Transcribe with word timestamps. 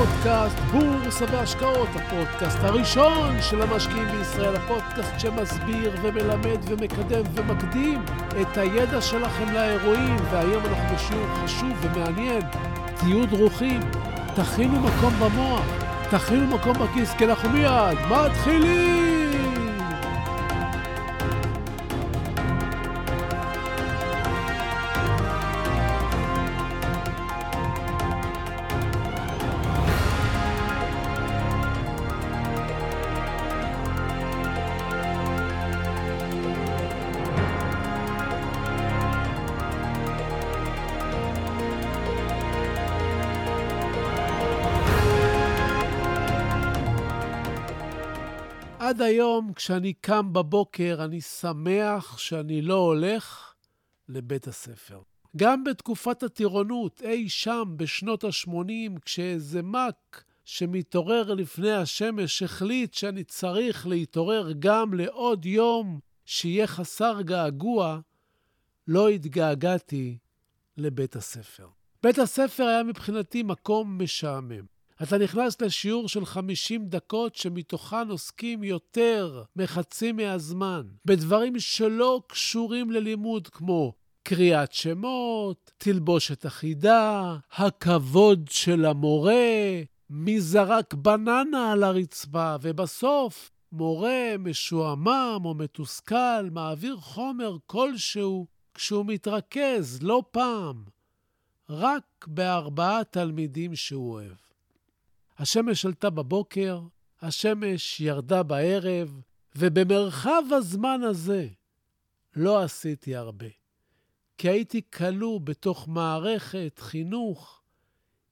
לפודקאסט 0.00 0.58
בורסה 0.58 1.24
והשקעות, 1.32 1.88
הפודקאסט 1.94 2.58
הראשון 2.60 3.42
של 3.42 3.62
המשקיעים 3.62 4.08
בישראל, 4.08 4.56
הפודקאסט 4.56 5.12
שמסביר 5.18 5.92
ומלמד 6.02 6.58
ומקדם 6.62 7.22
ומקדים 7.34 8.02
את 8.40 8.58
הידע 8.58 9.00
שלכם 9.00 9.52
לאירועים, 9.52 10.16
והיום 10.30 10.62
אנחנו 10.66 10.94
בשיעור 10.94 11.26
חשוב 11.44 11.72
ומעניין. 11.80 12.42
תהיו 12.96 13.26
דרוכים, 13.26 13.80
תכינו 14.34 14.80
מקום 14.80 15.12
במוח, 15.20 15.64
תכינו 16.10 16.46
מקום 16.46 16.72
בכיס, 16.72 17.14
כי 17.18 17.24
אנחנו 17.24 17.50
מיד 17.50 17.98
מתחילים! 18.10 19.19
עד 48.90 49.02
היום, 49.02 49.52
כשאני 49.52 49.92
קם 49.92 50.32
בבוקר, 50.32 51.00
אני 51.04 51.20
שמח 51.20 52.18
שאני 52.18 52.62
לא 52.62 52.74
הולך 52.74 53.54
לבית 54.08 54.48
הספר. 54.48 55.00
גם 55.36 55.64
בתקופת 55.64 56.22
הטירונות, 56.22 57.02
אי 57.02 57.28
שם 57.28 57.74
בשנות 57.76 58.24
ה-80, 58.24 59.00
כשאיזה 59.04 59.62
מק 59.62 60.24
שמתעורר 60.44 61.34
לפני 61.34 61.72
השמש 61.72 62.42
החליט 62.42 62.94
שאני 62.94 63.24
צריך 63.24 63.86
להתעורר 63.86 64.52
גם 64.58 64.94
לעוד 64.94 65.46
יום 65.46 66.00
שיהיה 66.24 66.66
חסר 66.66 67.20
געגוע, 67.22 68.00
לא 68.88 69.08
התגעגעתי 69.08 70.18
לבית 70.76 71.16
הספר. 71.16 71.68
בית 72.02 72.18
הספר 72.18 72.64
היה 72.64 72.82
מבחינתי 72.82 73.42
מקום 73.42 74.02
משעמם. 74.02 74.79
אתה 75.02 75.18
נכנס 75.18 75.60
לשיעור 75.60 76.08
של 76.08 76.24
50 76.24 76.86
דקות 76.88 77.34
שמתוכן 77.34 78.10
עוסקים 78.10 78.64
יותר 78.64 79.42
מחצי 79.56 80.12
מהזמן 80.12 80.82
בדברים 81.04 81.58
שלא 81.58 82.22
קשורים 82.26 82.90
ללימוד, 82.90 83.48
כמו 83.48 83.92
קריאת 84.22 84.72
שמות, 84.72 85.70
תלבושת 85.78 86.46
אחידה, 86.46 87.36
הכבוד 87.52 88.48
של 88.50 88.84
המורה, 88.84 89.80
מי 90.10 90.40
זרק 90.40 90.94
בננה 90.94 91.72
על 91.72 91.82
הרצפה, 91.82 92.56
ובסוף 92.62 93.50
מורה 93.72 94.34
משועמם 94.38 95.42
או 95.44 95.54
מתוסכל 95.54 96.50
מעביר 96.52 96.96
חומר 96.96 97.56
כלשהו 97.66 98.46
כשהוא 98.74 99.04
מתרכז, 99.06 99.98
לא 100.02 100.22
פעם, 100.30 100.84
רק 101.70 102.26
בארבעה 102.26 103.04
תלמידים 103.04 103.76
שהוא 103.76 104.12
אוהב. 104.12 104.49
השמש 105.40 105.86
עלתה 105.86 106.10
בבוקר, 106.10 106.80
השמש 107.20 108.00
ירדה 108.00 108.42
בערב, 108.42 109.20
ובמרחב 109.56 110.42
הזמן 110.50 111.00
הזה 111.02 111.48
לא 112.36 112.62
עשיתי 112.62 113.16
הרבה, 113.16 113.46
כי 114.38 114.48
הייתי 114.48 114.80
כלוא 114.90 115.40
בתוך 115.40 115.88
מערכת 115.88 116.78
חינוך 116.78 117.62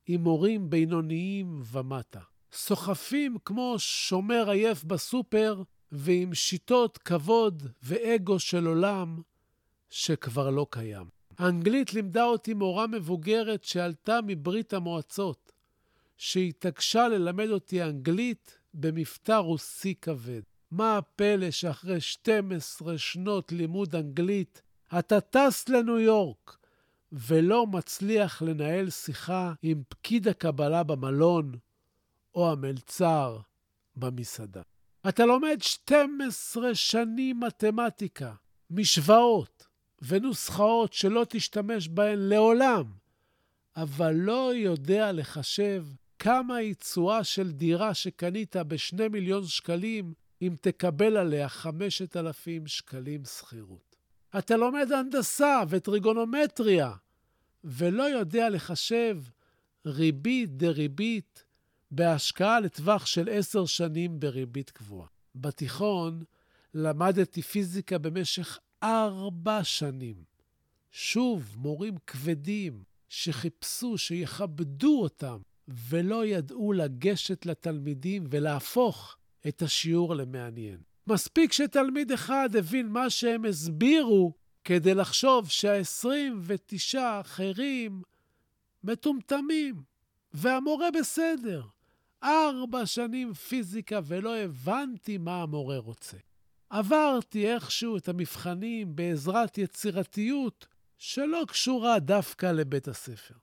עם 0.06 0.22
מורים 0.22 0.70
בינוניים 0.70 1.62
ומטה. 1.72 2.20
סוחפים 2.52 3.36
כמו 3.44 3.74
שומר 3.78 4.50
עייף 4.50 4.84
בסופר 4.84 5.62
ועם 5.92 6.34
שיטות 6.34 6.98
כבוד 6.98 7.62
ואגו 7.82 8.38
של 8.38 8.66
עולם 8.66 9.22
שכבר 9.90 10.50
לא 10.50 10.66
קיים. 10.70 11.06
האנגלית 11.38 11.94
לימדה 11.94 12.24
אותי 12.24 12.54
מורה 12.54 12.86
מבוגרת 12.86 13.64
שעלתה 13.64 14.18
מברית 14.26 14.72
המועצות. 14.72 15.52
שהתעקשה 16.18 17.08
ללמד 17.08 17.48
אותי 17.48 17.82
אנגלית 17.82 18.58
במבטא 18.74 19.32
רוסי 19.32 19.94
כבד. 20.02 20.40
מה 20.70 20.98
הפלא 20.98 21.50
שאחרי 21.50 22.00
12 22.00 22.98
שנות 22.98 23.52
לימוד 23.52 23.94
אנגלית 23.94 24.62
אתה 24.98 25.20
טס 25.20 25.68
לניו 25.68 25.98
יורק 25.98 26.56
ולא 27.12 27.66
מצליח 27.66 28.42
לנהל 28.42 28.90
שיחה 28.90 29.52
עם 29.62 29.82
פקיד 29.88 30.28
הקבלה 30.28 30.82
במלון 30.82 31.52
או 32.34 32.52
המלצר 32.52 33.38
במסעדה. 33.96 34.62
אתה 35.08 35.26
לומד 35.26 35.58
12 35.60 36.74
שנים 36.74 37.40
מתמטיקה, 37.40 38.32
משוואות 38.70 39.66
ונוסחאות 40.02 40.92
שלא 40.92 41.26
תשתמש 41.28 41.88
בהן 41.88 42.18
לעולם, 42.18 42.84
אבל 43.76 44.12
לא 44.14 44.54
יודע 44.54 45.12
לחשב 45.12 45.84
כמה 46.18 46.56
היא 46.56 46.74
תשואה 46.74 47.24
של 47.24 47.52
דירה 47.52 47.94
שקנית 47.94 48.56
ב-2 48.56 49.08
מיליון 49.10 49.46
שקלים 49.46 50.14
אם 50.42 50.54
תקבל 50.60 51.16
עליה 51.16 51.48
5,000 51.48 52.66
שקלים 52.66 53.24
שכירות. 53.24 53.96
אתה 54.38 54.56
לומד 54.56 54.92
הנדסה 54.92 55.62
וטריגונומטריה 55.68 56.92
ולא 57.64 58.02
יודע 58.02 58.48
לחשב 58.48 59.22
ריבית 59.86 60.56
דריבית 60.56 61.44
בהשקעה 61.90 62.60
לטווח 62.60 63.06
של 63.06 63.28
עשר 63.32 63.66
שנים 63.66 64.20
בריבית 64.20 64.70
קבועה. 64.70 65.08
בתיכון 65.34 66.22
למדתי 66.74 67.42
פיזיקה 67.42 67.98
במשך 67.98 68.58
ארבע 68.82 69.64
שנים. 69.64 70.16
שוב, 70.90 71.54
מורים 71.56 71.94
כבדים 72.06 72.82
שחיפשו 73.08 73.98
שיכבדו 73.98 75.02
אותם 75.02 75.38
ולא 75.68 76.26
ידעו 76.26 76.72
לגשת 76.72 77.46
לתלמידים 77.46 78.24
ולהפוך 78.30 79.16
את 79.48 79.62
השיעור 79.62 80.14
למעניין. 80.14 80.78
מספיק 81.06 81.52
שתלמיד 81.52 82.12
אחד 82.12 82.56
הבין 82.56 82.88
מה 82.88 83.10
שהם 83.10 83.44
הסבירו 83.44 84.32
כדי 84.64 84.94
לחשוב 84.94 85.48
שה-29 85.48 86.98
האחרים 86.98 88.02
מטומטמים, 88.84 89.82
והמורה 90.32 90.90
בסדר. 90.90 91.62
ארבע 92.22 92.86
שנים 92.86 93.34
פיזיקה 93.34 94.00
ולא 94.04 94.36
הבנתי 94.36 95.18
מה 95.18 95.42
המורה 95.42 95.78
רוצה. 95.78 96.16
עברתי 96.70 97.54
איכשהו 97.54 97.96
את 97.96 98.08
המבחנים 98.08 98.96
בעזרת 98.96 99.58
יצירתיות 99.58 100.66
שלא 100.98 101.44
קשורה 101.48 101.98
דווקא 101.98 102.46
לבית 102.46 102.88
הספר. 102.88 103.34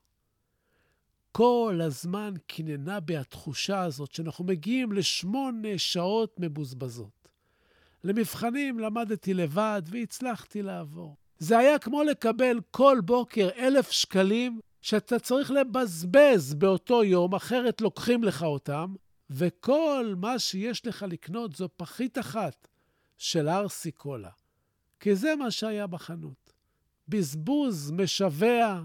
כל 1.38 1.80
הזמן 1.84 2.34
קיננה 2.48 3.00
בי 3.00 3.18
התחושה 3.18 3.82
הזאת 3.82 4.12
שאנחנו 4.12 4.46
מגיעים 4.46 4.92
לשמונה 4.92 5.78
שעות 5.78 6.36
מבוזבזות. 6.40 7.30
למבחנים 8.04 8.80
למדתי 8.80 9.34
לבד 9.34 9.82
והצלחתי 9.86 10.62
לעבור. 10.62 11.16
זה 11.38 11.58
היה 11.58 11.80
כמו 11.80 12.04
לקבל 12.04 12.60
כל 12.72 13.02
בוקר 13.06 13.50
אלף 13.58 13.92
שקלים 13.92 14.60
שאתה 14.82 15.20
צריך 15.20 15.52
לבזבז 15.52 16.54
באותו 16.54 17.04
יום, 17.04 17.36
אחרת 17.36 17.82
לוקחים 17.82 18.24
לך 18.24 18.44
אותם, 18.44 18.96
וכל 19.30 20.14
מה 20.18 20.40
שיש 20.40 20.88
לך 20.88 21.06
לקנות 21.10 21.56
זו 21.56 21.70
פחית 21.78 22.18
אחת 22.18 22.68
של 23.18 23.50
ארסי 23.50 23.92
קולה. 23.92 24.32
כי 25.00 25.16
זה 25.16 25.36
מה 25.36 25.52
שהיה 25.52 25.88
בחנות. 25.88 26.54
בזבוז 27.08 27.92
משווע 27.92 28.84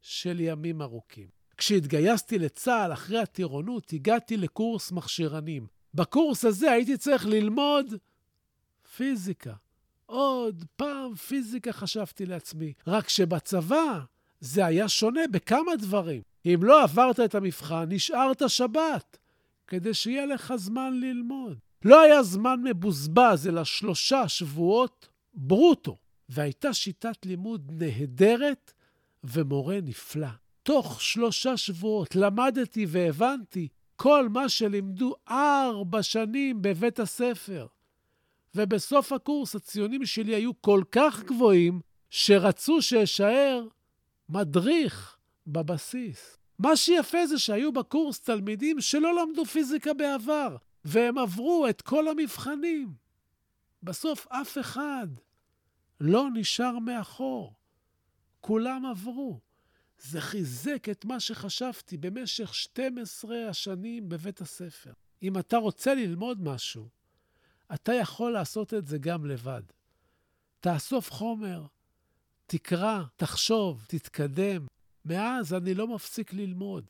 של 0.00 0.40
ימים 0.40 0.82
ארוכים. 0.82 1.41
כשהתגייסתי 1.62 2.38
לצה"ל 2.38 2.92
אחרי 2.92 3.18
הטירונות, 3.18 3.92
הגעתי 3.92 4.36
לקורס 4.36 4.92
מכשירנים. 4.92 5.66
בקורס 5.94 6.44
הזה 6.44 6.72
הייתי 6.72 6.96
צריך 6.96 7.26
ללמוד 7.26 7.94
פיזיקה. 8.96 9.52
עוד 10.06 10.64
פעם 10.76 11.14
פיזיקה 11.14 11.72
חשבתי 11.72 12.26
לעצמי. 12.26 12.72
רק 12.86 13.08
שבצבא 13.08 14.00
זה 14.40 14.66
היה 14.66 14.88
שונה 14.88 15.20
בכמה 15.32 15.76
דברים. 15.76 16.22
אם 16.46 16.60
לא 16.62 16.82
עברת 16.82 17.20
את 17.20 17.34
המבחן, 17.34 17.84
נשארת 17.88 18.42
שבת, 18.48 19.18
כדי 19.66 19.94
שיהיה 19.94 20.26
לך 20.26 20.54
זמן 20.56 21.00
ללמוד. 21.00 21.58
לא 21.84 22.00
היה 22.00 22.22
זמן 22.22 22.60
מבוזבז, 22.64 23.48
אלא 23.48 23.64
שלושה 23.64 24.28
שבועות 24.28 25.08
ברוטו. 25.34 25.96
והייתה 26.28 26.74
שיטת 26.74 27.26
לימוד 27.26 27.70
נהדרת 27.72 28.72
ומורה 29.24 29.78
נפלא. 29.82 30.28
תוך 30.62 31.02
שלושה 31.02 31.56
שבועות 31.56 32.16
למדתי 32.16 32.86
והבנתי 32.88 33.68
כל 33.96 34.28
מה 34.28 34.48
שלימדו 34.48 35.14
ארבע 35.28 36.02
שנים 36.02 36.62
בבית 36.62 36.98
הספר. 36.98 37.66
ובסוף 38.54 39.12
הקורס 39.12 39.54
הציונים 39.54 40.06
שלי 40.06 40.34
היו 40.34 40.60
כל 40.60 40.82
כך 40.90 41.22
גבוהים, 41.22 41.80
שרצו 42.10 42.82
שאשאר 42.82 43.66
מדריך 44.28 45.16
בבסיס. 45.46 46.38
מה 46.58 46.76
שיפה 46.76 47.26
זה 47.26 47.38
שהיו 47.38 47.72
בקורס 47.72 48.20
תלמידים 48.20 48.80
שלא 48.80 49.22
למדו 49.22 49.44
פיזיקה 49.44 49.94
בעבר, 49.94 50.56
והם 50.84 51.18
עברו 51.18 51.66
את 51.70 51.82
כל 51.82 52.08
המבחנים. 52.08 52.94
בסוף 53.82 54.26
אף 54.28 54.58
אחד 54.58 55.06
לא 56.00 56.28
נשאר 56.34 56.78
מאחור. 56.78 57.52
כולם 58.40 58.86
עברו. 58.86 59.40
זה 60.02 60.20
חיזק 60.20 60.88
את 60.88 61.04
מה 61.04 61.20
שחשבתי 61.20 61.96
במשך 61.96 62.54
12 62.54 63.48
השנים 63.48 64.08
בבית 64.08 64.40
הספר. 64.40 64.92
אם 65.22 65.38
אתה 65.38 65.56
רוצה 65.56 65.94
ללמוד 65.94 66.42
משהו, 66.42 66.88
אתה 67.74 67.92
יכול 67.92 68.32
לעשות 68.32 68.74
את 68.74 68.86
זה 68.86 68.98
גם 68.98 69.26
לבד. 69.26 69.62
תאסוף 70.60 71.10
חומר, 71.10 71.66
תקרא, 72.46 73.02
תחשוב, 73.16 73.84
תתקדם. 73.88 74.66
מאז 75.04 75.54
אני 75.54 75.74
לא 75.74 75.88
מפסיק 75.88 76.32
ללמוד. 76.32 76.84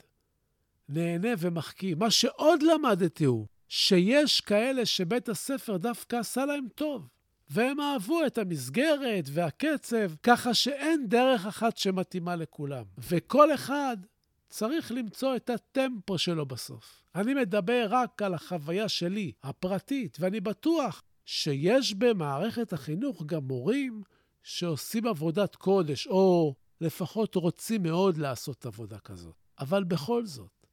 נהנה 0.88 1.28
ומחכים. 1.38 1.98
מה 1.98 2.10
שעוד 2.10 2.62
למדתי 2.62 3.24
הוא 3.24 3.46
שיש 3.68 4.40
כאלה 4.40 4.86
שבית 4.86 5.28
הספר 5.28 5.76
דווקא 5.76 6.16
עשה 6.16 6.44
להם 6.44 6.66
טוב. 6.74 7.08
והם 7.50 7.80
אהבו 7.80 8.26
את 8.26 8.38
המסגרת 8.38 9.24
והקצב, 9.32 10.12
ככה 10.22 10.54
שאין 10.54 11.08
דרך 11.08 11.46
אחת 11.46 11.76
שמתאימה 11.76 12.36
לכולם. 12.36 12.84
וכל 12.98 13.54
אחד 13.54 13.96
צריך 14.48 14.92
למצוא 14.92 15.36
את 15.36 15.50
הטמפו 15.50 16.18
שלו 16.18 16.46
בסוף. 16.46 17.02
אני 17.14 17.34
מדבר 17.34 17.86
רק 17.90 18.22
על 18.22 18.34
החוויה 18.34 18.88
שלי, 18.88 19.32
הפרטית, 19.42 20.16
ואני 20.20 20.40
בטוח 20.40 21.02
שיש 21.24 21.94
במערכת 21.94 22.72
החינוך 22.72 23.22
גם 23.26 23.44
מורים 23.44 24.02
שעושים 24.42 25.06
עבודת 25.06 25.56
קודש, 25.56 26.06
או 26.06 26.54
לפחות 26.80 27.34
רוצים 27.34 27.82
מאוד 27.82 28.16
לעשות 28.16 28.66
עבודה 28.66 28.98
כזאת. 28.98 29.34
אבל 29.58 29.84
בכל 29.84 30.26
זאת, 30.26 30.66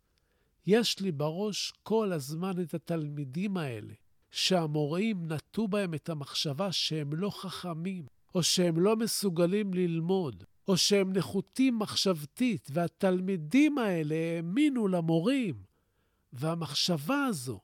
יש 0.68 1.00
לי 1.00 1.12
בראש 1.12 1.74
כל 1.84 2.14
הזמן 2.14 2.62
את 2.62 2.74
התלמידים 2.74 3.58
האלה, 3.58 3.94
שהמורים 4.32 5.32
נטו 5.32 5.68
בהם 5.68 5.94
את 5.94 6.10
המחשבה 6.10 6.72
שהם 6.72 7.14
לא 7.14 7.30
חכמים, 7.30 8.06
או 8.36 8.44
שהם 8.44 8.80
לא 8.80 8.96
מסוגלים 8.96 9.74
ללמוד, 9.74 10.44
או 10.68 10.78
שהם 10.78 11.14
נחותים 11.14 11.80
מחשבתית, 11.80 12.70
והתלמידים 12.74 13.78
האלה 13.78 14.16
האמינו 14.16 14.88
למורים. 14.88 15.56
והמחשבה 16.34 17.26
הזו 17.26 17.60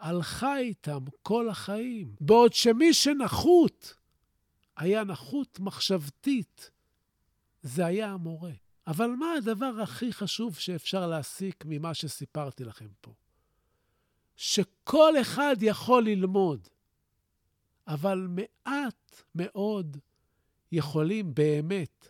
הלכה 0.00 0.58
איתם 0.58 0.98
כל 1.22 1.48
החיים, 1.48 2.14
בעוד 2.20 2.52
שמי 2.52 2.94
שנחות 2.94 3.94
היה 4.76 5.04
נחות 5.04 5.60
מחשבתית, 5.60 6.70
זה 7.62 7.86
היה 7.86 8.12
המורה. 8.12 8.52
אבל 8.86 9.10
מה 9.10 9.32
הדבר 9.32 9.80
הכי 9.82 10.12
חשוב 10.12 10.56
שאפשר 10.56 11.06
להסיק 11.06 11.64
ממה 11.66 11.94
שסיפרתי 11.94 12.64
לכם 12.64 12.88
פה? 13.00 13.12
שכל 14.42 15.20
אחד 15.20 15.56
יכול 15.60 16.04
ללמוד, 16.04 16.68
אבל 17.88 18.28
מעט 18.30 19.22
מאוד 19.34 19.96
יכולים 20.72 21.34
באמת 21.34 22.08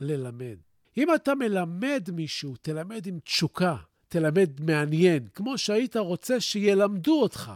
ללמד. 0.00 0.56
אם 0.96 1.14
אתה 1.14 1.34
מלמד 1.34 2.08
מישהו, 2.12 2.54
תלמד 2.62 3.06
עם 3.06 3.18
תשוקה, 3.18 3.76
תלמד 4.08 4.60
מעניין, 4.60 5.28
כמו 5.34 5.58
שהיית 5.58 5.96
רוצה 5.96 6.40
שילמדו 6.40 7.22
אותך. 7.22 7.52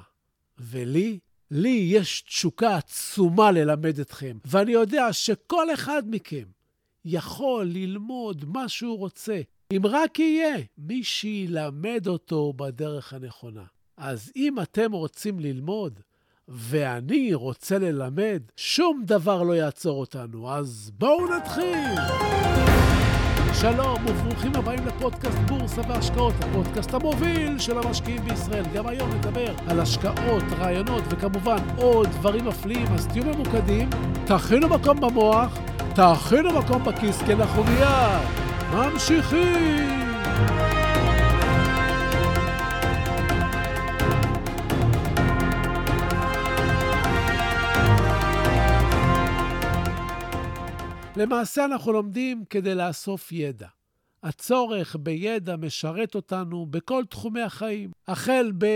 ולי, 0.58 1.18
לי 1.50 1.88
יש 1.90 2.22
תשוקה 2.22 2.76
עצומה 2.76 3.50
ללמד 3.50 3.98
אתכם, 3.98 4.38
ואני 4.44 4.72
יודע 4.72 5.12
שכל 5.12 5.74
אחד 5.74 6.02
מכם 6.06 6.44
יכול 7.04 7.66
ללמוד 7.66 8.44
מה 8.44 8.68
שהוא 8.68 8.98
רוצה, 8.98 9.40
אם 9.72 9.82
רק 9.84 10.18
יהיה 10.18 10.56
מי 10.78 11.04
שילמד 11.04 12.06
אותו 12.06 12.52
בדרך 12.52 13.12
הנכונה. 13.12 13.64
אז 13.96 14.32
אם 14.36 14.60
אתם 14.60 14.92
רוצים 14.92 15.40
ללמוד, 15.40 16.00
ואני 16.48 17.34
רוצה 17.34 17.78
ללמד, 17.78 18.42
שום 18.56 19.02
דבר 19.04 19.42
לא 19.42 19.52
יעצור 19.52 20.00
אותנו. 20.00 20.50
אז 20.50 20.90
בואו 20.98 21.36
נתחיל! 21.36 21.94
שלום 23.60 24.06
וברוכים 24.06 24.52
הבאים 24.54 24.86
לפודקאסט 24.86 25.38
בורסה 25.38 25.80
והשקעות, 25.88 26.34
הפודקאסט 26.40 26.94
המוביל 26.94 27.58
של 27.58 27.78
המשקיעים 27.78 28.24
בישראל. 28.24 28.64
גם 28.74 28.86
היום 28.86 29.10
נדבר 29.10 29.54
על 29.68 29.80
השקעות, 29.80 30.42
רעיונות 30.58 31.04
וכמובן 31.10 31.56
עוד 31.76 32.08
דברים 32.08 32.44
מפליאים, 32.44 32.86
אז 32.94 33.06
תהיו 33.06 33.24
ממוקדים, 33.24 33.90
תכינו 34.26 34.68
מקום 34.68 35.00
במוח, 35.00 35.58
תכינו 35.94 36.58
מקום 36.58 36.84
בכיס, 36.84 37.22
כי 37.22 37.32
אנחנו 37.32 37.64
מיד 37.64 38.28
ממשיכים! 38.72 40.75
למעשה 51.16 51.64
אנחנו 51.64 51.92
לומדים 51.92 52.44
כדי 52.50 52.74
לאסוף 52.74 53.32
ידע. 53.32 53.66
הצורך 54.22 54.96
בידע 55.00 55.56
משרת 55.56 56.14
אותנו 56.14 56.66
בכל 56.66 57.04
תחומי 57.04 57.42
החיים, 57.42 57.90
החל 58.08 58.52
ב... 58.58 58.66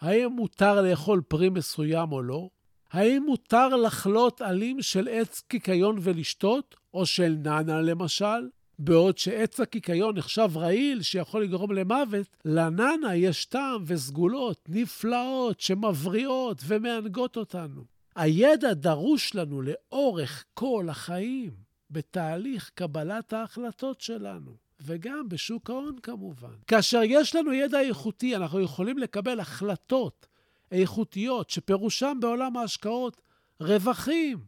האם 0.00 0.32
מותר 0.32 0.82
לאכול 0.82 1.22
פרי 1.28 1.48
מסוים 1.48 2.12
או 2.12 2.22
לא? 2.22 2.48
האם 2.90 3.22
מותר 3.26 3.68
לחלות 3.68 4.40
עלים 4.40 4.82
של 4.82 5.08
עץ 5.08 5.40
קיקיון 5.40 5.98
ולשתות, 6.00 6.76
או 6.94 7.06
של 7.06 7.36
נאנה 7.42 7.80
למשל? 7.80 8.48
בעוד 8.78 9.18
שעץ 9.18 9.60
הקיקיון 9.60 10.18
נחשב 10.18 10.50
רעיל 10.56 11.02
שיכול 11.02 11.42
לגרום 11.42 11.72
למוות, 11.72 12.26
לנאנה 12.44 13.16
יש 13.16 13.44
טעם 13.44 13.82
וסגולות 13.86 14.58
נפלאות 14.68 15.60
שמבריאות 15.60 16.62
ומענגות 16.66 17.36
אותנו. 17.36 17.84
הידע 18.14 18.72
דרוש 18.72 19.34
לנו 19.34 19.62
לאורך 19.62 20.44
כל 20.54 20.86
החיים, 20.90 21.52
בתהליך 21.90 22.70
קבלת 22.74 23.32
ההחלטות 23.32 24.00
שלנו, 24.00 24.56
וגם 24.80 25.28
בשוק 25.28 25.70
ההון 25.70 25.96
כמובן. 26.02 26.54
כאשר 26.66 27.00
יש 27.04 27.34
לנו 27.34 27.52
ידע 27.52 27.80
איכותי, 27.80 28.36
אנחנו 28.36 28.60
יכולים 28.60 28.98
לקבל 28.98 29.40
החלטות 29.40 30.26
איכותיות, 30.72 31.50
שפירושם 31.50 32.18
בעולם 32.20 32.56
ההשקעות 32.56 33.20
רווחים, 33.60 34.38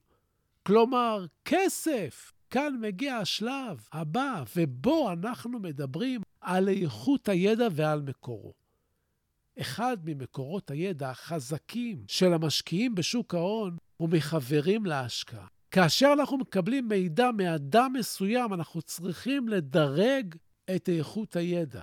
כלומר 0.63 1.27
כסף. 1.45 2.33
כאן 2.51 2.77
מגיע 2.81 3.17
השלב 3.17 3.89
הבא, 3.93 4.45
ובו 4.57 5.13
אנחנו 5.13 5.59
מדברים 5.59 6.21
על 6.41 6.69
איכות 6.69 7.29
הידע 7.29 7.69
ועל 7.73 8.03
מקורו. 8.03 8.53
אחד 9.61 9.97
ממקורות 10.05 10.71
הידע 10.71 11.11
החזקים 11.11 12.05
של 12.09 12.33
המשקיעים 12.33 12.95
בשוק 12.95 13.35
ההון 13.35 13.77
הוא 13.97 14.09
מחברים 14.09 14.87
להשקעה. 14.87 15.47
כאשר 15.71 16.13
אנחנו 16.19 16.39
מקבלים 16.39 16.89
מידע 16.89 17.31
מאדם 17.31 17.93
מסוים, 17.99 18.55
אנחנו 18.55 18.83
צריכים 18.83 19.49
לדרג 19.49 20.35
את 20.77 20.89
איכות 20.89 21.37
הידע. 21.37 21.83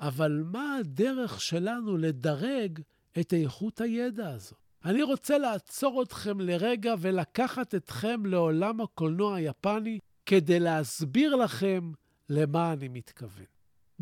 אבל 0.00 0.42
מה 0.52 0.76
הדרך 0.76 1.40
שלנו 1.40 1.96
לדרג 1.96 2.80
את 3.20 3.32
איכות 3.32 3.80
הידע 3.80 4.30
הזו? 4.30 4.54
אני 4.84 5.02
רוצה 5.02 5.38
לעצור 5.38 6.02
אתכם 6.02 6.40
לרגע 6.40 6.94
ולקחת 6.98 7.74
אתכם 7.74 8.26
לעולם 8.26 8.80
הקולנוע 8.80 9.36
היפני 9.36 9.98
כדי 10.26 10.60
להסביר 10.60 11.36
לכם 11.36 11.92
למה 12.28 12.72
אני 12.72 12.88
מתכוון. 12.88 13.53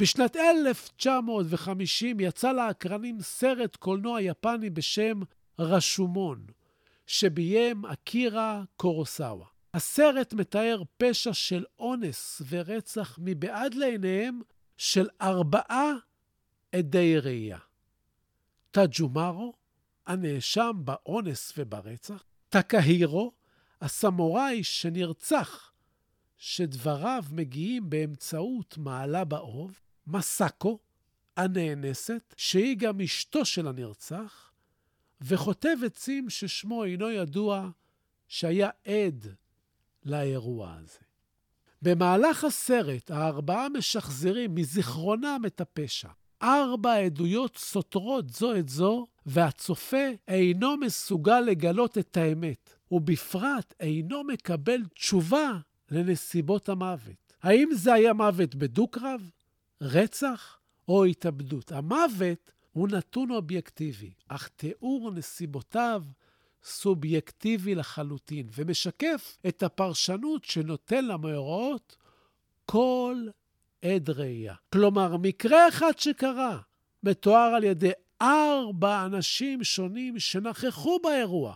בשנת 0.03 0.37
1950 0.37 2.21
יצא 2.21 2.53
לאקרנים 2.53 3.21
סרט 3.21 3.77
קולנוע 3.77 4.23
יפני 4.23 4.71
בשם 4.71 5.21
רשומון, 5.59 6.47
שביים 7.07 7.87
אקירה 7.87 8.63
קורוסאווה. 8.77 9.47
הסרט 9.75 10.33
מתאר 10.33 10.83
פשע 10.97 11.33
של 11.33 11.65
אונס 11.79 12.43
ורצח 12.49 13.19
מבעד 13.23 13.75
לעיניהם 13.75 14.41
של 14.77 15.09
ארבעה 15.21 15.93
עדי 16.73 17.19
ראייה. 17.19 17.59
טאג'ומארו, 18.71 19.55
הנאשם 20.07 20.73
באונס 20.85 21.53
וברצח, 21.57 22.25
טקהירו, 22.49 23.33
הסמוראי 23.81 24.65
שנרצח 24.65 25.73
שדבריו 26.37 27.25
מגיעים 27.31 27.91
באמצעות 27.91 28.79
מעלה 28.79 29.25
באוב, 29.25 29.82
מסאקו, 30.07 30.79
הנאנסת, 31.37 32.35
שהיא 32.37 32.77
גם 32.77 33.01
אשתו 33.01 33.45
של 33.45 33.69
הנרצח, 33.69 34.53
וחוטב 35.21 35.77
עצים 35.87 36.31
ששמו 36.31 36.85
אינו 36.85 37.11
ידוע, 37.11 37.71
שהיה 38.29 38.71
עד 38.87 39.27
לאירוע 40.05 40.75
הזה. 40.81 40.99
במהלך 41.83 42.45
הסרט, 42.45 43.11
הארבעה 43.11 43.69
משחזרים 43.69 44.55
מזיכרונם 44.55 45.41
את 45.47 45.61
הפשע. 45.61 46.09
ארבע 46.43 46.95
עדויות 46.95 47.57
סותרות 47.57 48.31
זו 48.31 48.57
את 48.57 48.69
זו, 48.69 49.07
והצופה 49.27 50.07
אינו 50.29 50.77
מסוגל 50.77 51.41
לגלות 51.41 51.99
את 51.99 52.17
האמת, 52.17 52.75
ובפרט 52.91 53.75
אינו 53.81 54.25
מקבל 54.25 54.83
תשובה 54.95 55.51
לנסיבות 55.91 56.69
המוות. 56.69 57.33
האם 57.43 57.69
זה 57.73 57.93
היה 57.93 58.13
מוות 58.13 58.55
בדו-קרב? 58.55 59.31
רצח 59.83 60.59
או 60.89 61.05
התאבדות. 61.05 61.73
המוות 61.73 62.53
הוא 62.73 62.89
נתון 62.89 63.31
אובייקטיבי, 63.31 64.11
אך 64.29 64.49
תיאור 64.57 65.11
נסיבותיו 65.11 66.03
סובייקטיבי 66.65 67.75
לחלוטין, 67.75 68.49
ומשקף 68.55 69.39
את 69.49 69.63
הפרשנות 69.63 70.45
שנותן 70.45 71.05
למאורעות 71.05 71.97
כל 72.67 73.17
עד 73.85 74.11
ראייה. 74.11 74.55
כלומר, 74.73 75.17
מקרה 75.17 75.69
אחד 75.69 75.99
שקרה 75.99 76.59
מתואר 77.03 77.55
על 77.57 77.65
ידי 77.65 77.91
ארבע 78.23 79.05
אנשים 79.05 79.65
שונים 79.65 80.19
שנכחו 80.19 80.99
באירוע. 81.03 81.55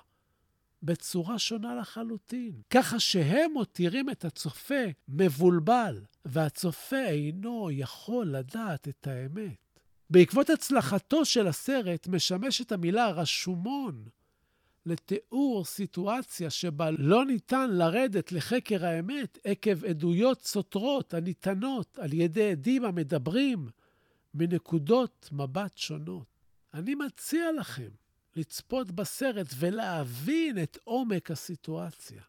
בצורה 0.87 1.38
שונה 1.38 1.75
לחלוטין, 1.75 2.61
ככה 2.71 3.00
שהם 3.00 3.50
מותירים 3.55 4.11
את 4.11 4.25
הצופה 4.25 4.85
מבולבל, 5.09 6.00
והצופה 6.25 7.05
אינו 7.07 7.71
יכול 7.71 8.26
לדעת 8.26 8.88
את 8.88 9.07
האמת. 9.07 9.81
בעקבות 10.11 10.50
הצלחתו 10.50 11.25
של 11.25 11.47
הסרט 11.47 12.07
משמשת 12.07 12.73
המילה 12.73 13.11
רשומון 13.11 14.05
לתיאור 14.87 15.64
סיטואציה 15.64 16.50
שבה 16.50 16.90
לא 16.90 17.25
ניתן 17.25 17.71
לרדת 17.71 18.33
לחקר 18.33 18.87
האמת 18.87 19.38
עקב 19.45 19.85
עדויות 19.85 20.43
סותרות 20.45 21.14
הניתנות 21.14 21.99
על 21.99 22.12
ידי 22.12 22.50
עדים 22.50 22.85
המדברים 22.85 23.69
מנקודות 24.35 25.28
מבט 25.33 25.78
שונות. 25.78 26.26
אני 26.75 26.95
מציע 26.95 27.52
לכם 27.52 27.88
לצפות 28.37 28.90
בסרט 28.90 29.47
ולהבין 29.59 30.62
את 30.62 30.78
עומק 30.85 31.31
הסיטואציה. 31.31 32.23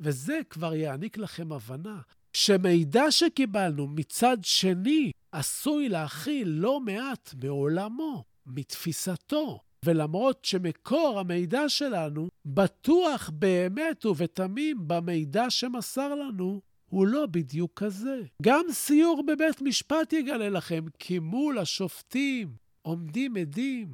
וזה 0.00 0.40
כבר 0.50 0.74
יעניק 0.74 1.18
לכם 1.18 1.52
הבנה 1.52 2.00
שמידע 2.32 3.10
שקיבלנו 3.10 3.86
מצד 3.86 4.36
שני 4.42 5.10
עשוי 5.32 5.88
להכיל 5.88 6.48
לא 6.48 6.80
מעט 6.80 7.34
מעולמו, 7.42 8.24
מתפיסתו. 8.46 9.60
ולמרות 9.84 10.44
שמקור 10.44 11.18
המידע 11.20 11.68
שלנו 11.68 12.28
בטוח 12.46 13.30
באמת 13.34 14.06
ובתמים 14.06 14.76
במידע 14.86 15.50
שמסר 15.50 16.14
לנו, 16.14 16.60
הוא 16.90 17.06
לא 17.06 17.26
בדיוק 17.26 17.72
כזה. 17.82 18.22
גם 18.42 18.64
סיור 18.70 19.22
בבית 19.26 19.62
משפט 19.62 20.12
יגלה 20.12 20.48
לכם 20.48 20.84
כי 20.98 21.18
מול 21.18 21.58
השופטים 21.58 22.48
עומדים 22.82 23.36
עדים 23.36 23.88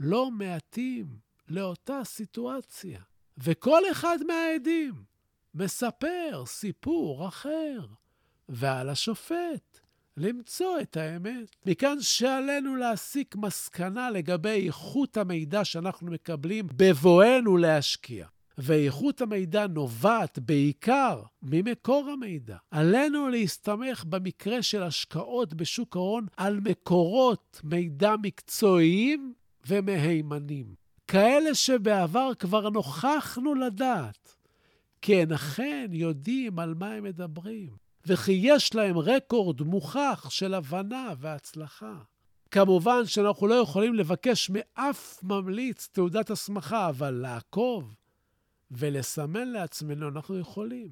לא 0.00 0.30
מעטים 0.30 1.06
לאותה 1.48 2.00
סיטואציה. 2.04 3.00
וכל 3.38 3.82
אחד 3.90 4.18
מהעדים 4.26 4.94
מספר 5.54 6.42
סיפור 6.46 7.28
אחר, 7.28 7.80
ועל 8.48 8.88
השופט 8.88 9.80
למצוא 10.16 10.80
את 10.80 10.96
האמת. 10.96 11.56
מכאן 11.66 11.96
שעלינו 12.00 12.76
להסיק 12.76 13.36
מסקנה 13.36 14.10
לגבי 14.10 14.66
איכות 14.66 15.16
המידע 15.16 15.64
שאנחנו 15.64 16.10
מקבלים 16.10 16.66
בבואנו 16.76 17.56
להשקיע. 17.56 18.26
ואיכות 18.58 19.20
המידע 19.20 19.66
נובעת 19.66 20.38
בעיקר 20.38 21.22
ממקור 21.42 22.10
המידע. 22.10 22.56
עלינו 22.70 23.28
להסתמך 23.28 24.04
במקרה 24.04 24.62
של 24.62 24.82
השקעות 24.82 25.54
בשוק 25.54 25.96
ההון 25.96 26.26
על 26.36 26.60
מקורות 26.60 27.60
מידע 27.64 28.14
מקצועיים 28.22 29.34
ומהימנים. 29.68 30.74
כאלה 31.06 31.54
שבעבר 31.54 32.30
כבר 32.38 32.70
נוכחנו 32.70 33.54
לדעת, 33.54 34.36
כי 35.02 35.22
הן 35.22 35.32
אכן 35.32 35.88
יודעים 35.92 36.58
על 36.58 36.74
מה 36.74 36.92
הם 36.92 37.04
מדברים, 37.04 37.70
וכי 38.06 38.40
יש 38.42 38.74
להם 38.74 38.98
רקורד 38.98 39.62
מוכח 39.62 40.26
של 40.30 40.54
הבנה 40.54 41.12
והצלחה. 41.18 41.94
כמובן 42.50 43.06
שאנחנו 43.06 43.46
לא 43.46 43.54
יכולים 43.54 43.94
לבקש 43.94 44.50
מאף 44.52 45.22
ממליץ 45.22 45.88
תעודת 45.92 46.30
הסמכה, 46.30 46.88
אבל 46.88 47.10
לעקוב 47.10 47.94
ולסמן 48.70 49.48
לעצמנו 49.48 50.08
אנחנו 50.08 50.38
יכולים. 50.38 50.88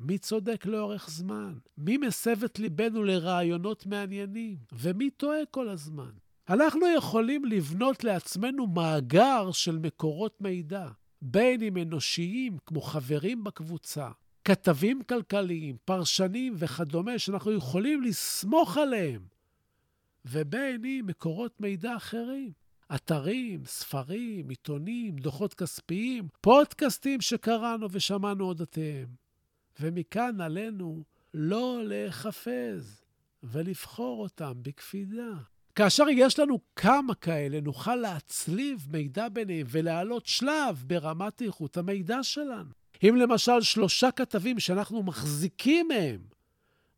מי 0.00 0.18
צודק 0.18 0.66
לאורך 0.66 1.10
זמן? 1.10 1.54
מי 1.78 1.96
מסב 1.96 2.44
את 2.44 2.58
ליבנו 2.58 3.04
לרעיונות 3.04 3.86
מעניינים? 3.86 4.56
ומי 4.72 5.10
טועה 5.10 5.38
כל 5.50 5.68
הזמן? 5.68 6.10
אנחנו 6.48 6.86
יכולים 6.96 7.44
לבנות 7.44 8.04
לעצמנו 8.04 8.66
מאגר 8.66 9.52
של 9.52 9.78
מקורות 9.78 10.40
מידע, 10.40 10.88
בין 11.22 11.62
אם 11.62 11.76
אנושיים, 11.76 12.58
כמו 12.66 12.80
חברים 12.80 13.44
בקבוצה, 13.44 14.10
כתבים 14.44 15.02
כלכליים, 15.02 15.76
פרשנים 15.84 16.54
וכדומה, 16.56 17.18
שאנחנו 17.18 17.52
יכולים 17.52 18.02
לסמוך 18.02 18.76
עליהם, 18.76 19.22
ובין 20.24 20.84
אם 20.84 21.04
מקורות 21.06 21.60
מידע 21.60 21.96
אחרים. 21.96 22.52
אתרים, 22.94 23.64
ספרים, 23.64 24.48
עיתונים, 24.48 25.16
דוחות 25.16 25.54
כספיים, 25.54 26.28
פודקאסטים 26.40 27.20
שקראנו 27.20 27.86
ושמענו 27.90 28.44
אודותיהם. 28.44 29.08
ומכאן 29.80 30.40
עלינו 30.40 31.02
לא 31.34 31.82
להיחפז 31.84 33.04
ולבחור 33.42 34.22
אותם 34.22 34.52
בקפידה. 34.62 35.32
כאשר 35.76 36.04
יש 36.10 36.38
לנו 36.38 36.58
כמה 36.76 37.14
כאלה, 37.14 37.60
נוכל 37.60 37.96
להצליב 37.96 38.86
מידע 38.90 39.28
ביניהם 39.28 39.66
ולהעלות 39.70 40.26
שלב 40.26 40.84
ברמת 40.86 41.42
איכות 41.42 41.76
המידע 41.76 42.22
שלנו. 42.22 42.70
אם 43.02 43.16
למשל 43.16 43.60
שלושה 43.60 44.10
כתבים 44.10 44.60
שאנחנו 44.60 45.02
מחזיקים 45.02 45.88
מהם, 45.88 46.20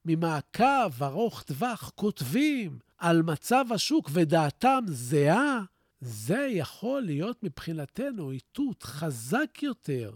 ממעקב 0.05 1.03
ארוך 1.03 1.43
טווח, 1.43 1.93
כותבים 1.95 2.79
על 2.99 3.23
מצב 3.23 3.65
השוק 3.71 4.11
ודעתם 4.13 4.85
זהה, 4.87 5.61
זה 6.01 6.49
יכול 6.51 7.03
להיות 7.03 7.43
מבחינתנו 7.43 8.31
איתות 8.31 8.83
חזק 8.83 9.63
יותר 9.63 10.13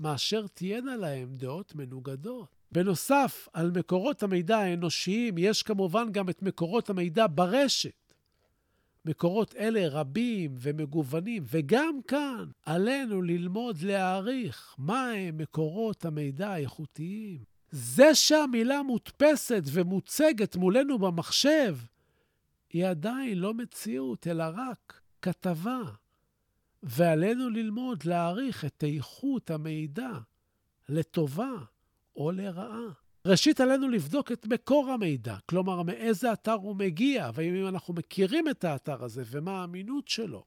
מאשר 0.00 0.46
תהיינה 0.54 0.96
להם 0.96 1.28
דעות 1.36 1.74
מנוגדות. 1.74 2.55
בנוסף, 2.72 3.48
על 3.52 3.70
מקורות 3.70 4.22
המידע 4.22 4.58
האנושיים 4.58 5.38
יש 5.38 5.62
כמובן 5.62 6.12
גם 6.12 6.28
את 6.28 6.42
מקורות 6.42 6.90
המידע 6.90 7.26
ברשת. 7.30 8.06
מקורות 9.04 9.54
אלה 9.56 9.88
רבים 9.88 10.54
ומגוונים, 10.58 11.44
וגם 11.50 12.00
כאן 12.08 12.44
עלינו 12.66 13.22
ללמוד 13.22 13.82
להעריך 13.82 14.74
מהם 14.78 15.38
מקורות 15.38 16.04
המידע 16.04 16.50
האיכותיים. 16.50 17.38
זה 17.70 18.14
שהמילה 18.14 18.82
מודפסת 18.82 19.62
ומוצגת 19.72 20.56
מולנו 20.56 20.98
במחשב, 20.98 21.76
היא 22.72 22.86
עדיין 22.86 23.38
לא 23.38 23.54
מציאות, 23.54 24.26
אלא 24.26 24.44
רק 24.56 25.00
כתבה. 25.22 25.80
ועלינו 26.82 27.50
ללמוד 27.50 28.04
להעריך 28.04 28.64
את 28.64 28.84
איכות 28.86 29.50
המידע 29.50 30.10
לטובה 30.88 31.52
או 32.16 32.30
לרעה. 32.30 32.88
ראשית, 33.26 33.60
עלינו 33.60 33.88
לבדוק 33.88 34.32
את 34.32 34.46
מקור 34.46 34.90
המידע, 34.90 35.36
כלומר, 35.46 35.82
מאיזה 35.82 36.32
אתר 36.32 36.52
הוא 36.52 36.76
מגיע, 36.76 37.30
ואם 37.34 37.66
אנחנו 37.68 37.94
מכירים 37.94 38.48
את 38.48 38.64
האתר 38.64 39.04
הזה 39.04 39.22
ומה 39.26 39.60
האמינות 39.60 40.08
שלו. 40.08 40.44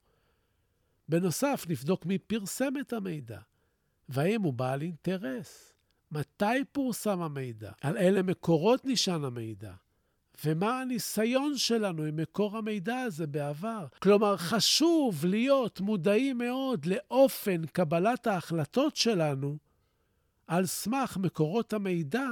בנוסף, 1.10 1.66
נבדוק 1.70 2.06
מי 2.06 2.18
פרסם 2.18 2.74
את 2.82 2.94
המידע, 2.94 3.40
והאם 4.10 4.42
הוא 4.42 4.54
בעל 4.54 4.82
אינטרס. 4.82 5.74
מתי 6.12 6.46
פורסם 6.72 7.22
המידע? 7.22 7.72
על 7.82 7.98
אילו 7.98 8.24
מקורות 8.24 8.86
נשען 8.86 9.24
המידע? 9.24 9.74
ומה 10.46 10.82
הניסיון 10.82 11.58
שלנו 11.58 12.04
עם 12.04 12.16
מקור 12.16 12.58
המידע 12.58 13.00
הזה 13.00 13.28
בעבר. 13.28 13.88
כלומר, 14.00 14.38
חשוב 14.38 15.26
להיות 15.26 15.82
מודעים 15.82 16.38
מאוד 16.38 16.86
לאופן 16.86 17.66
קבלת 17.66 18.28
ההחלטות 18.28 18.96
שלנו 18.96 19.58
על 20.50 20.66
סמך 20.66 21.18
מקורות 21.18 21.74
המידע 21.74 22.28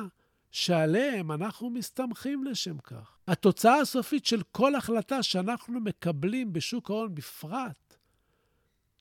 שעליהם 0.51 1.31
אנחנו 1.31 1.69
מסתמכים 1.69 2.43
לשם 2.43 2.77
כך. 2.77 3.17
התוצאה 3.27 3.79
הסופית 3.79 4.25
של 4.25 4.41
כל 4.51 4.75
החלטה 4.75 5.23
שאנחנו 5.23 5.79
מקבלים 5.79 6.53
בשוק 6.53 6.89
ההון 6.89 7.15
בפרט, 7.15 7.97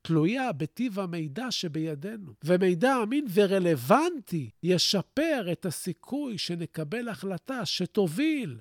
תלויה 0.02 0.52
בטיב 0.52 1.00
המידע 1.00 1.50
שבידינו. 1.50 2.32
ומידע 2.44 3.02
אמין 3.02 3.26
ורלוונטי 3.34 4.50
ישפר 4.62 5.46
את 5.52 5.66
הסיכוי 5.66 6.38
שנקבל 6.38 7.08
החלטה 7.08 7.66
שתוביל 7.66 8.58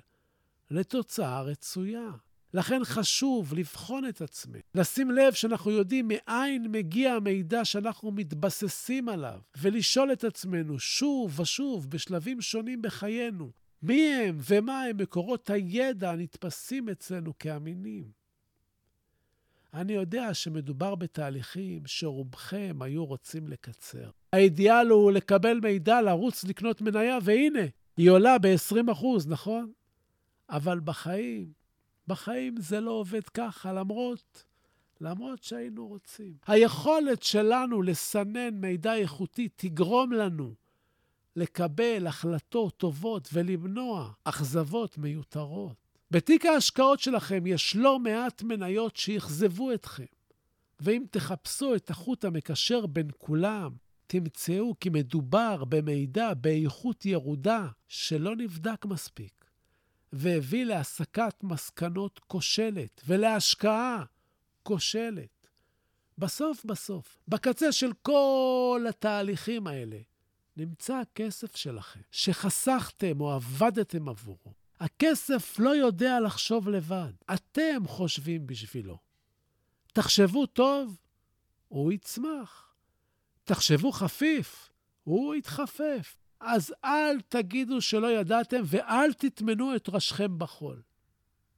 לתוצאה 0.70 1.42
רצויה. 1.42 2.10
לכן 2.56 2.84
חשוב 2.84 3.54
לבחון 3.54 4.08
את 4.08 4.20
עצמנו, 4.20 4.62
לשים 4.74 5.10
לב 5.10 5.32
שאנחנו 5.32 5.70
יודעים 5.70 6.08
מאין 6.08 6.66
מגיע 6.72 7.12
המידע 7.12 7.64
שאנחנו 7.64 8.10
מתבססים 8.10 9.08
עליו, 9.08 9.40
ולשאול 9.60 10.12
את 10.12 10.24
עצמנו 10.24 10.78
שוב 10.78 11.40
ושוב 11.40 11.90
בשלבים 11.90 12.40
שונים 12.40 12.82
בחיינו, 12.82 13.50
מי 13.82 14.14
הם 14.14 14.38
ומה 14.48 14.82
הם 14.82 14.96
מקורות 14.96 15.50
הידע 15.50 16.10
הנתפסים 16.10 16.88
אצלנו 16.88 17.38
כאמינים. 17.38 18.10
אני 19.74 19.92
יודע 19.92 20.34
שמדובר 20.34 20.94
בתהליכים 20.94 21.82
שרובכם 21.86 22.78
היו 22.80 23.04
רוצים 23.04 23.48
לקצר. 23.48 24.10
האידיאל 24.32 24.88
הוא 24.88 25.12
לקבל 25.12 25.60
מידע, 25.62 26.02
לרוץ 26.02 26.44
לקנות 26.44 26.80
מניה, 26.80 27.18
והנה, 27.22 27.66
היא 27.96 28.10
עולה 28.10 28.38
ב-20%, 28.38 29.06
נכון? 29.26 29.72
אבל 30.50 30.80
בחיים, 30.80 31.55
בחיים 32.08 32.56
זה 32.56 32.80
לא 32.80 32.90
עובד 32.90 33.28
ככה, 33.28 33.72
למרות, 33.72 34.44
למרות 35.00 35.42
שהיינו 35.42 35.86
רוצים. 35.86 36.34
היכולת 36.46 37.22
שלנו 37.22 37.82
לסנן 37.82 38.54
מידע 38.54 38.94
איכותי 38.94 39.48
תגרום 39.56 40.12
לנו 40.12 40.54
לקבל 41.36 42.06
החלטות 42.06 42.76
טובות 42.76 43.28
ולמנוע 43.32 44.12
אכזבות 44.24 44.98
מיותרות. 44.98 45.86
בתיק 46.10 46.46
ההשקעות 46.46 47.00
שלכם 47.00 47.46
יש 47.46 47.76
לא 47.76 47.98
מעט 47.98 48.42
מניות 48.42 48.96
שאכזבו 48.96 49.72
אתכם, 49.72 50.04
ואם 50.80 51.04
תחפשו 51.10 51.74
את 51.74 51.90
החוט 51.90 52.24
המקשר 52.24 52.86
בין 52.86 53.08
כולם, 53.18 53.72
תמצאו 54.06 54.74
כי 54.80 54.88
מדובר 54.88 55.64
במידע 55.64 56.34
באיכות 56.34 57.06
ירודה 57.06 57.68
שלא 57.88 58.36
נבדק 58.36 58.84
מספיק, 58.84 59.44
והביא 60.16 60.64
להסקת 60.64 61.34
מסקנות 61.42 62.18
כושלת 62.18 63.00
ולהשקעה 63.06 64.04
כושלת. 64.62 65.48
בסוף 66.18 66.64
בסוף, 66.64 67.18
בקצה 67.28 67.72
של 67.72 67.92
כל 68.02 68.86
התהליכים 68.88 69.66
האלה, 69.66 69.98
נמצא 70.56 70.94
הכסף 70.94 71.56
שלכם, 71.56 72.00
שחסכתם 72.10 73.20
או 73.20 73.32
עבדתם 73.32 74.08
עבורו. 74.08 74.52
הכסף 74.80 75.58
לא 75.58 75.70
יודע 75.70 76.20
לחשוב 76.20 76.68
לבד, 76.68 77.12
אתם 77.34 77.82
חושבים 77.86 78.46
בשבילו. 78.46 78.98
תחשבו 79.92 80.46
טוב, 80.46 80.96
הוא 81.68 81.92
יצמח. 81.92 82.74
תחשבו 83.44 83.92
חפיף, 83.92 84.70
הוא 85.04 85.34
יתחפף. 85.34 86.16
אז 86.40 86.74
אל 86.84 87.20
תגידו 87.28 87.80
שלא 87.80 88.12
ידעתם 88.12 88.62
ואל 88.64 89.12
תטמנו 89.12 89.76
את 89.76 89.88
ראשכם 89.88 90.38
בחול. 90.38 90.82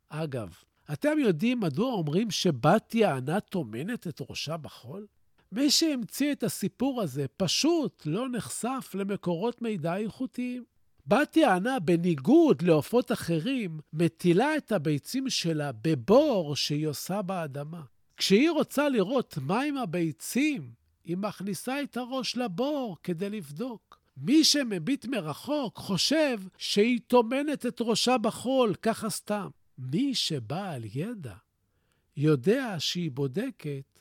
אגב, 0.08 0.54
אתם 0.92 1.18
יודעים 1.18 1.60
מדוע 1.60 1.92
אומרים 1.92 2.30
שבת 2.30 2.94
יענה 2.94 3.40
טומנת 3.40 4.06
את 4.06 4.20
ראשה 4.30 4.56
בחול? 4.56 5.06
מי 5.52 5.70
שהמציא 5.70 6.32
את 6.32 6.42
הסיפור 6.42 7.02
הזה 7.02 7.26
פשוט 7.36 8.02
לא 8.06 8.28
נחשף 8.28 8.90
למקורות 8.94 9.62
מידע 9.62 9.96
איכותיים. 9.96 10.64
בת 11.06 11.36
יענה, 11.36 11.80
בניגוד 11.80 12.62
לעופות 12.62 13.12
אחרים, 13.12 13.80
מטילה 13.92 14.56
את 14.56 14.72
הביצים 14.72 15.30
שלה 15.30 15.70
בבור 15.72 16.56
שהיא 16.56 16.86
עושה 16.86 17.22
באדמה. 17.22 17.82
כשהיא 18.16 18.50
רוצה 18.50 18.88
לראות 18.88 19.38
מה 19.40 19.62
עם 19.62 19.76
הביצים, 19.76 20.72
היא 21.04 21.16
מכניסה 21.16 21.82
את 21.82 21.96
הראש 21.96 22.36
לבור 22.36 22.96
כדי 23.02 23.30
לבדוק. 23.30 23.97
מי 24.20 24.44
שמביט 24.44 25.06
מרחוק 25.06 25.76
חושב 25.76 26.38
שהיא 26.58 27.00
טומנת 27.06 27.66
את 27.66 27.80
ראשה 27.80 28.18
בחול, 28.18 28.74
ככה 28.74 29.10
סתם. 29.10 29.48
מי 29.78 30.14
שבעל 30.14 30.82
ידע 30.94 31.34
יודע 32.16 32.74
שהיא 32.78 33.10
בודקת 33.10 34.00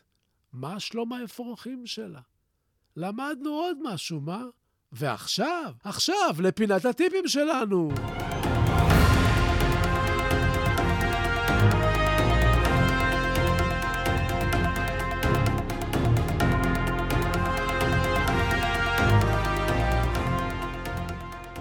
מה 0.54 0.80
שלום 0.80 1.14
האפרוחים 1.14 1.86
שלה. 1.86 2.22
למדנו 2.96 3.50
עוד 3.50 3.78
משהו, 3.84 4.22
מה? 4.22 4.44
ועכשיו, 4.92 5.74
עכשיו, 5.84 6.36
לפינת 6.40 6.86
הטיפים 6.86 7.28
שלנו. 7.28 7.90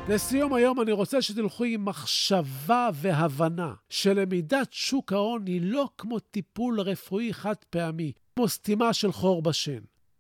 לסיום 0.09 0.55
היום 0.55 0.81
אני 0.81 0.93
רוצה 0.93 1.23
שתלכו 1.23 1.65
עם 1.65 1.85
מחשבה 1.85 2.89
והבנה 2.95 3.75
שלמידת 3.89 4.73
שוק 4.73 5.13
ההון 5.13 5.47
היא 5.47 5.61
לא 5.63 5.89
כמו 5.99 6.19
טיפול 6.19 6.81
רפואי 6.81 7.35
חד 7.35 7.55
פעמי, 7.71 8.13
כמו 8.37 8.49
סתימה 8.49 8.93
של 8.93 9.13
חור 9.13 9.43
בשן. 9.43 9.79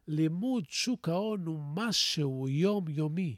לימוד 0.09 0.65
שוק 0.69 1.09
ההון 1.09 1.47
הוא 1.47 1.61
משהו 1.75 2.49
יומיומי, 2.49 3.37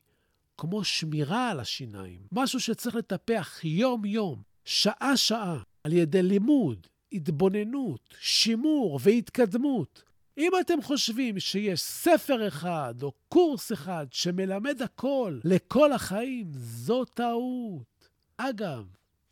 כמו 0.58 0.84
שמירה 0.84 1.50
על 1.50 1.60
השיניים, 1.60 2.20
משהו 2.32 2.60
שצריך 2.60 2.96
לטפח 2.96 3.64
יום-יום, 3.64 4.42
שעה-שעה, 4.64 5.58
על 5.84 5.92
ידי 5.92 6.22
לימוד, 6.22 6.86
התבוננות, 7.12 8.14
שימור 8.20 9.00
והתקדמות. 9.02 10.02
אם 10.38 10.52
אתם 10.60 10.82
חושבים 10.82 11.40
שיש 11.40 11.80
ספר 11.80 12.48
אחד 12.48 12.94
או 13.02 13.12
קורס 13.28 13.72
אחד 13.72 14.06
שמלמד 14.10 14.82
הכל 14.82 15.38
לכל 15.44 15.92
החיים, 15.92 16.46
זו 16.54 17.04
טעות. 17.04 18.08
אגב, 18.36 18.84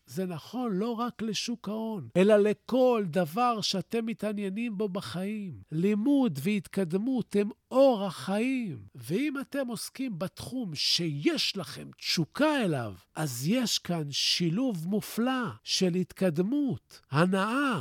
זה 0.06 0.26
נכון 0.26 0.72
לא 0.72 0.90
רק 0.90 1.22
לשוק 1.22 1.68
ההון, 1.68 2.08
אלא 2.16 2.36
לכל 2.36 3.04
דבר 3.06 3.60
שאתם 3.60 4.06
מתעניינים 4.06 4.78
בו 4.78 4.88
בחיים. 4.88 5.60
לימוד 5.72 6.38
והתקדמות 6.42 7.36
הם 7.36 7.48
אור 7.70 8.04
החיים. 8.04 8.78
ואם 8.94 9.40
אתם 9.40 9.66
עוסקים 9.66 10.18
בתחום 10.18 10.74
שיש 10.74 11.56
לכם 11.56 11.88
תשוקה 11.98 12.64
אליו, 12.64 12.94
אז 13.14 13.48
יש 13.48 13.78
כאן 13.78 14.10
שילוב 14.10 14.88
מופלא 14.88 15.44
של 15.64 15.94
התקדמות, 15.94 17.00
הנאה 17.10 17.80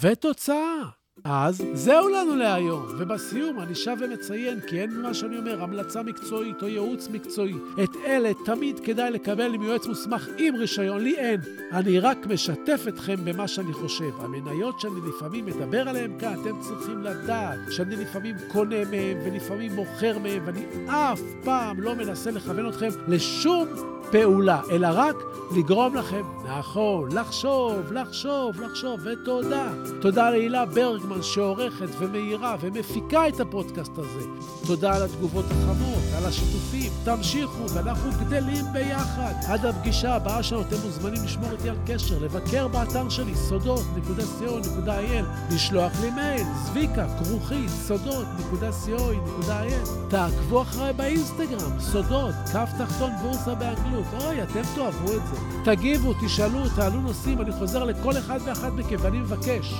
ותוצאה. 0.00 1.03
אז 1.24 1.62
זהו 1.72 2.08
לנו 2.08 2.36
להיום, 2.36 2.86
ובסיום 2.98 3.60
אני 3.60 3.74
שב 3.74 3.96
ומציין, 4.00 4.60
כי 4.60 4.80
אין 4.80 5.02
מה 5.02 5.14
שאני 5.14 5.38
אומר, 5.38 5.62
המלצה 5.62 6.02
מקצועית 6.02 6.62
או 6.62 6.68
ייעוץ 6.68 7.08
מקצועי. 7.08 7.54
את 7.84 7.90
אלה 8.06 8.30
תמיד 8.44 8.80
כדאי 8.80 9.10
לקבל 9.10 9.54
עם 9.54 9.62
יועץ 9.62 9.86
מוסמך 9.86 10.28
עם 10.38 10.54
רישיון, 10.56 11.00
לי 11.00 11.16
אין. 11.16 11.40
אני 11.72 11.98
רק 11.98 12.26
משתף 12.26 12.84
אתכם 12.88 13.16
במה 13.24 13.48
שאני 13.48 13.72
חושב. 13.72 14.10
המניות 14.18 14.80
שאני 14.80 15.00
לפעמים 15.08 15.46
מדבר 15.46 15.88
עליהן 15.88 16.18
כאן, 16.18 16.34
אתם 16.40 16.60
צריכים 16.60 17.02
לדעת 17.02 17.58
שאני 17.70 17.96
לפעמים 17.96 18.36
קונה 18.52 18.84
מהן 18.90 19.16
ולפעמים 19.24 19.72
מוכר 19.72 20.18
מהן, 20.18 20.42
ואני 20.44 20.64
אף 20.86 21.20
פעם 21.44 21.80
לא 21.80 21.94
מנסה 21.94 22.30
לכוון 22.30 22.68
אתכם 22.68 22.88
לשום 23.08 23.68
פעולה, 24.10 24.60
אלא 24.70 24.88
רק 24.92 25.16
לגרום 25.56 25.94
לכם, 25.94 26.22
נכון, 26.58 27.12
לחשוב, 27.12 27.92
לחשוב, 27.92 28.60
לחשוב, 28.60 29.00
ותודה. 29.04 29.72
תודה 30.00 30.30
להילה 30.30 30.64
ברגמן 31.04 31.22
שעורכת 31.22 31.88
ומאירה 31.98 32.56
ומפיקה 32.60 33.28
את 33.28 33.40
הפודקאסט 33.40 33.98
הזה. 33.98 34.26
תודה 34.66 34.96
על 34.96 35.02
התגובות 35.02 35.44
החמות, 35.44 36.02
על 36.16 36.26
השיתופים. 36.26 36.92
תמשיכו, 37.04 37.70
ואנחנו 37.74 38.10
גדלים 38.20 38.64
ביחד. 38.72 39.32
עד 39.48 39.66
הפגישה 39.66 40.14
הבאה 40.14 40.42
שלנו 40.42 40.62
אתם 40.62 40.76
מוזמנים 40.84 41.24
לשמור 41.24 41.50
איתי 41.50 41.68
על 41.68 41.76
קשר, 41.86 42.18
לבקר 42.18 42.68
באתר 42.68 43.08
שלי, 43.08 43.34
סודות.co.il, 43.34 45.54
לשלוח 45.54 45.92
לי 46.00 46.10
מייל, 46.10 46.46
זביקה, 46.64 47.06
כרוכית, 47.18 47.70
סודות.co.il. 47.88 49.88
תעקבו 50.08 50.62
אחריי 50.62 50.92
באינסטגרם, 50.92 51.80
סודות, 51.80 52.34
כף 52.52 52.70
תחתון 52.78 53.10
בורסה 53.22 53.54
באנגלות. 53.54 54.04
אוי, 54.24 54.42
אתם 54.42 54.62
תאהבו 54.74 55.12
את 55.12 55.26
זה. 55.26 55.36
תגיבו, 55.64 56.12
תשאלו, 56.24 56.68
תעלו 56.76 57.00
נושאים, 57.00 57.40
אני 57.40 57.52
חוזר 57.52 57.84
לכל 57.84 58.18
אחד 58.18 58.38
ואחת 58.44 58.72
מכם, 58.72 58.96
ואני 59.00 59.18
מבקש, 59.18 59.74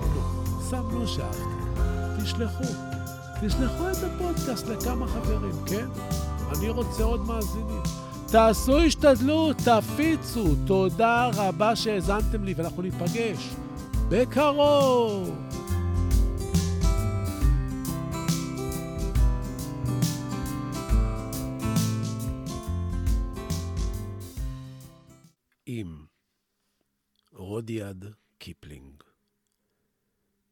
סמנו, 0.00 0.60
סמנו 0.60 1.08
שאהבתם. 1.08 1.54
תשלחו, 2.22 2.64
תשלחו 3.42 3.90
את 3.90 3.96
הפודקאסט 4.04 4.66
לכמה 4.66 5.06
חברים, 5.06 5.64
כן? 5.66 5.86
אני 6.52 6.68
רוצה 6.68 7.04
עוד 7.04 7.20
מאזינים. 7.26 7.82
תעשו 8.26 8.80
השתדלות, 8.80 9.56
תפיצו. 9.56 10.54
תודה 10.66 11.30
רבה 11.34 11.76
שהאזנתם 11.76 12.44
לי, 12.44 12.54
ואנחנו 12.54 12.82
ניפגש 12.82 13.54
בקרוב. 14.08 15.30
אם 25.68 26.04
רודיארד 27.32 28.04
קיפלינג, 28.38 29.03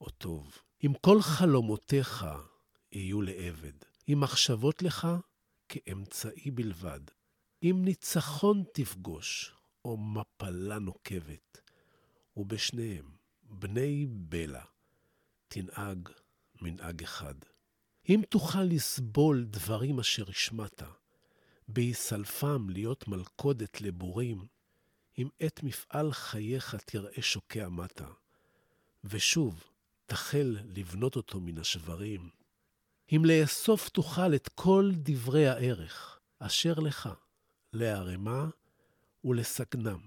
או 0.00 0.10
טוב. 0.10 0.58
אם 0.84 0.92
כל 1.00 1.22
חלומותיך 1.22 2.26
יהיו 2.92 3.22
לעבד, 3.22 3.72
אם 4.08 4.20
מחשבות 4.20 4.82
לך 4.82 5.08
כאמצעי 5.68 6.50
בלבד, 6.50 7.00
אם 7.62 7.82
ניצחון 7.84 8.64
תפגוש 8.74 9.52
או 9.84 9.96
מפלה 9.96 10.78
נוקבת, 10.78 11.60
ובשניהם, 12.36 13.10
בני 13.42 14.06
בלע, 14.10 14.64
תנהג 15.48 16.08
מנהג 16.62 17.02
אחד. 17.02 17.34
אם 18.08 18.22
תוכל 18.28 18.62
לסבול 18.62 19.44
דברים 19.44 20.00
אשר 20.00 20.30
השמעת, 20.30 20.82
בהיסלפם 21.68 22.70
להיות 22.70 23.08
מלכודת 23.08 23.80
לבורים, 23.80 24.46
אם 25.18 25.28
את 25.46 25.62
מפעל 25.62 26.12
חייך 26.12 26.74
תראה 26.74 27.22
שוקע 27.22 27.68
מטה, 27.68 28.08
ושוב 29.04 29.64
תחל 30.06 30.56
לבנות 30.64 31.16
אותו 31.16 31.40
מן 31.40 31.58
השברים, 31.58 32.30
אם 33.12 33.22
לאסוף 33.24 33.88
תוכל 33.88 34.34
את 34.34 34.48
כל 34.48 34.90
דברי 34.94 35.46
הערך 35.46 36.20
אשר 36.38 36.74
לך, 36.74 37.08
לערמה 37.72 38.48
ולסגנם, 39.24 40.00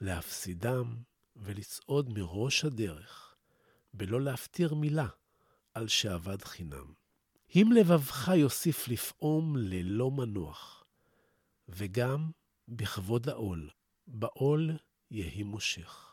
להפסידם 0.00 0.96
ולצעוד 1.36 2.18
מראש 2.18 2.64
הדרך, 2.64 3.34
בלא 3.94 4.20
להפטיר 4.20 4.74
מילה 4.74 5.08
על 5.74 5.88
שאבד 5.88 6.44
חינם. 6.44 6.92
אם 7.54 7.70
לבבך 7.74 8.28
יוסיף 8.36 8.88
לפעום 8.88 9.56
ללא 9.56 10.10
מנוח, 10.10 10.84
וגם 11.68 12.30
בכבוד 12.68 13.28
העול, 13.28 13.70
בעול 14.06 14.70
יהי 15.10 15.42
מושך. 15.42 16.05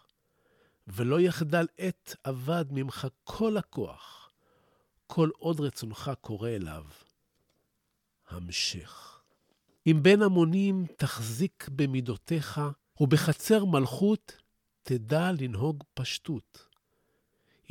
ולא 0.87 1.19
יחדל 1.19 1.67
עת 1.77 2.15
אבד 2.25 2.65
ממך 2.71 3.07
כל 3.23 3.57
הכוח, 3.57 4.31
כל 5.07 5.29
עוד 5.37 5.59
רצונך 5.59 6.11
קורא 6.21 6.49
אליו. 6.49 6.83
המשך. 8.29 9.21
אם 9.87 9.99
בין 10.01 10.21
המונים 10.21 10.85
תחזיק 10.97 11.69
במידותיך, 11.75 12.61
ובחצר 12.99 13.65
מלכות 13.65 14.37
תדע 14.83 15.31
לנהוג 15.39 15.83
פשטות. 15.93 16.67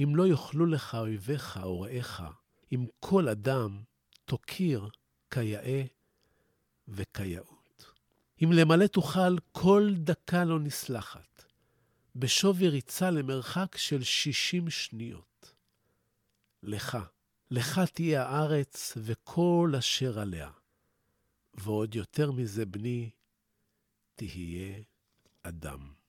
אם 0.03 0.16
לא 0.16 0.27
יאכלו 0.27 0.66
לך 0.66 0.94
אויביך 0.94 1.61
או 1.62 1.81
רעיך, 1.81 2.22
אם 2.72 2.87
כל 3.01 3.29
אדם 3.29 3.83
תוקיר 4.25 4.88
כיאה 5.31 5.83
וכיאות. 6.88 7.92
אם 8.44 8.53
למלא 8.53 8.87
תוכל 8.87 9.38
כל 9.53 9.90
דקה 9.96 10.44
לא 10.44 10.61
נסלחת, 10.61 11.44
בשווי 12.14 12.68
ריצה 12.68 13.11
למרחק 13.11 13.77
של 13.77 14.03
שישים 14.03 14.70
שניות. 14.70 15.55
לך, 16.62 16.98
לך 17.51 17.81
תהיה 17.94 18.27
הארץ 18.27 18.92
וכל 18.96 19.72
אשר 19.79 20.18
עליה. 20.18 20.51
ועוד 21.55 21.94
יותר 21.94 22.33
מזה, 22.33 22.66
בני, 22.66 23.11
תהיה 24.14 24.83
אדם. 25.42 26.02